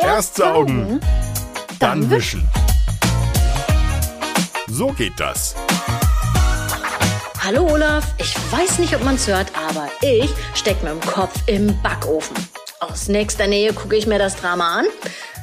[0.00, 1.00] Erst saugen,
[1.78, 2.48] dann wischen.
[4.68, 5.54] So geht das.
[7.44, 11.80] Hallo Olaf, ich weiß nicht, ob man's hört, aber ich steck mit dem Kopf im
[11.82, 12.36] Backofen.
[12.80, 14.86] Aus nächster Nähe gucke ich mir das Drama an.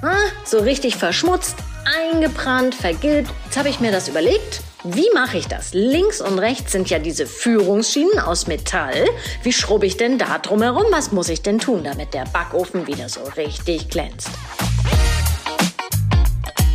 [0.02, 1.56] Ah, so richtig verschmutzt,
[1.86, 3.32] eingebrannt, vergilbt.
[3.46, 4.62] Jetzt habe ich mir das überlegt.
[4.86, 5.74] Wie mache ich das?
[5.74, 9.10] Links und rechts sind ja diese Führungsschienen aus Metall.
[9.44, 10.86] Wie schrubbe ich denn da drum herum?
[10.92, 14.30] Was muss ich denn tun, damit der Backofen wieder so richtig glänzt?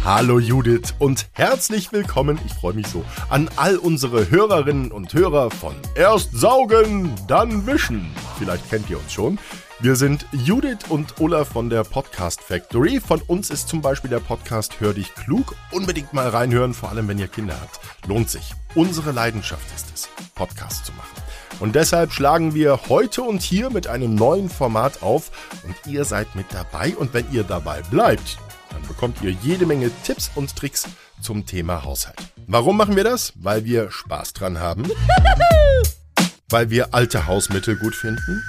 [0.04, 5.50] Hallo Judith und herzlich willkommen, ich freue mich so, an all unsere Hörerinnen und Hörer
[5.50, 8.14] von Erst saugen, dann wischen.
[8.38, 9.38] Vielleicht kennt ihr uns schon.
[9.80, 13.00] Wir sind Judith und Olaf von der Podcast Factory.
[13.00, 15.56] Von uns ist zum Beispiel der Podcast Hör dich klug.
[15.72, 17.80] Unbedingt mal reinhören, vor allem wenn ihr Kinder habt.
[18.06, 18.54] Lohnt sich.
[18.76, 21.16] Unsere Leidenschaft ist es, Podcasts zu machen.
[21.58, 25.32] Und deshalb schlagen wir heute und hier mit einem neuen Format auf
[25.64, 26.94] und ihr seid mit dabei.
[26.96, 28.38] Und wenn ihr dabei bleibt,
[28.70, 30.86] dann bekommt ihr jede Menge Tipps und Tricks
[31.20, 32.18] zum Thema Haushalt.
[32.46, 33.32] Warum machen wir das?
[33.34, 34.84] Weil wir Spaß dran haben.
[36.48, 38.40] weil wir alte Hausmittel gut finden.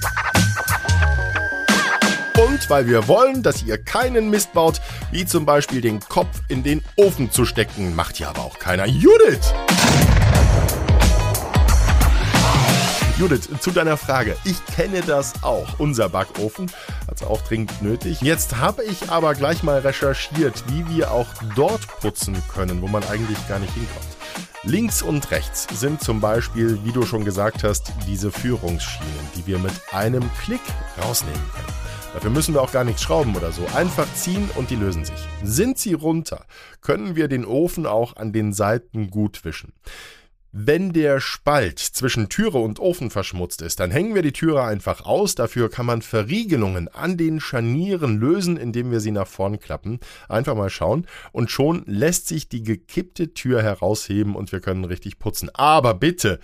[2.56, 4.80] Und weil wir wollen, dass ihr keinen Mist baut,
[5.12, 7.94] wie zum Beispiel den Kopf in den Ofen zu stecken.
[7.98, 8.86] Macht ja aber auch keiner.
[8.86, 9.54] Judith!
[13.20, 14.38] Judith, zu deiner Frage.
[14.46, 15.80] Ich kenne das auch.
[15.80, 16.72] Unser Backofen
[17.10, 18.22] hat es auch dringend nötig.
[18.22, 23.04] Jetzt habe ich aber gleich mal recherchiert, wie wir auch dort putzen können, wo man
[23.04, 24.08] eigentlich gar nicht hinkommt.
[24.68, 29.60] Links und rechts sind zum Beispiel, wie du schon gesagt hast, diese Führungsschienen, die wir
[29.60, 30.62] mit einem Klick
[31.04, 31.68] rausnehmen können.
[32.16, 33.64] Dafür müssen wir auch gar nichts schrauben oder so.
[33.76, 35.28] Einfach ziehen und die lösen sich.
[35.44, 36.46] Sind sie runter,
[36.82, 39.72] können wir den Ofen auch an den Seiten gut wischen.
[40.58, 45.06] Wenn der Spalt zwischen Türe und Ofen verschmutzt ist, dann hängen wir die Türe einfach
[45.06, 45.36] aus.
[45.36, 50.00] Dafür kann man Verriegelungen an den Scharnieren lösen, indem wir sie nach vorn klappen.
[50.30, 51.08] Einfach mal schauen.
[51.34, 55.50] Und schon lässt sich die gekippte Tür herausheben und wir können richtig putzen.
[55.54, 56.40] Aber bitte,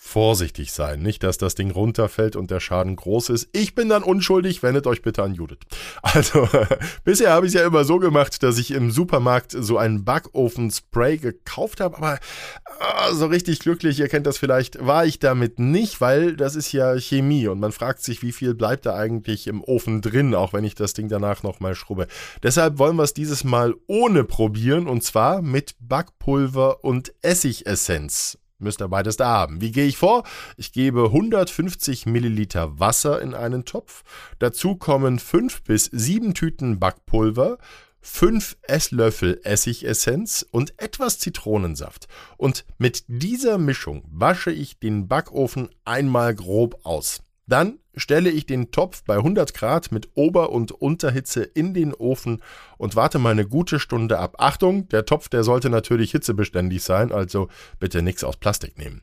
[0.00, 1.02] vorsichtig sein.
[1.02, 3.48] Nicht, dass das Ding runterfällt und der Schaden groß ist.
[3.52, 5.58] Ich bin dann unschuldig, wendet euch bitte an Judith.
[6.02, 6.48] Also,
[7.04, 11.18] bisher habe ich es ja immer so gemacht, dass ich im Supermarkt so einen Backofenspray
[11.18, 16.00] gekauft habe, aber äh, so richtig glücklich, ihr kennt das vielleicht, war ich damit nicht,
[16.00, 19.62] weil das ist ja Chemie und man fragt sich, wie viel bleibt da eigentlich im
[19.62, 22.06] Ofen drin, auch wenn ich das Ding danach nochmal schrubbe.
[22.42, 28.38] Deshalb wollen wir es dieses Mal ohne probieren und zwar mit Backpulver und Essigessenz.
[28.60, 29.60] Müsst ihr beides da haben.
[29.60, 30.24] Wie gehe ich vor?
[30.56, 34.02] Ich gebe 150 Milliliter Wasser in einen Topf.
[34.40, 37.58] Dazu kommen 5 bis 7 Tüten Backpulver,
[38.00, 42.08] 5 Esslöffel Essigessenz und etwas Zitronensaft.
[42.36, 47.22] Und mit dieser Mischung wasche ich den Backofen einmal grob aus.
[47.46, 52.42] Dann stelle ich den Topf bei 100 Grad mit Ober- und Unterhitze in den Ofen
[52.76, 54.36] und warte mal eine gute Stunde ab.
[54.38, 57.48] Achtung, der Topf, der sollte natürlich hitzebeständig sein, also
[57.78, 59.02] bitte nichts aus Plastik nehmen.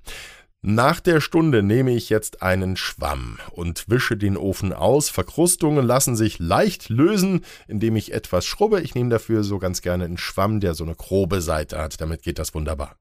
[0.68, 5.10] Nach der Stunde nehme ich jetzt einen Schwamm und wische den Ofen aus.
[5.10, 8.82] Verkrustungen lassen sich leicht lösen, indem ich etwas schrubbe.
[8.82, 12.02] Ich nehme dafür so ganz gerne einen Schwamm, der so eine grobe Seite hat.
[12.02, 12.96] Damit geht das wunderbar.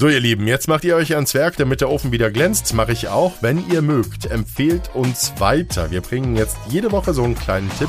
[0.00, 2.72] So, ihr Lieben, jetzt macht ihr euch ans Werk, damit der Ofen wieder glänzt.
[2.72, 3.32] Mache ich auch.
[3.40, 5.90] Wenn ihr mögt, empfehlt uns weiter.
[5.90, 7.88] Wir bringen jetzt jede Woche so einen kleinen Tipp,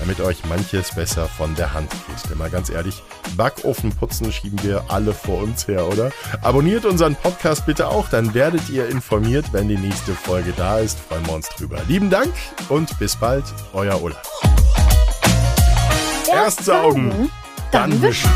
[0.00, 2.30] damit euch manches besser von der Hand geht.
[2.30, 3.02] Denn mal ganz ehrlich,
[3.36, 6.10] Backofen putzen schieben wir alle vor uns her, oder?
[6.40, 10.98] Abonniert unseren Podcast bitte auch, dann werdet ihr informiert, wenn die nächste Folge da ist.
[11.00, 11.82] Freuen wir uns drüber.
[11.86, 12.32] Lieben Dank
[12.70, 14.22] und bis bald, euer Olaf.
[16.32, 17.30] Erst saugen,
[17.70, 18.30] dann wischen.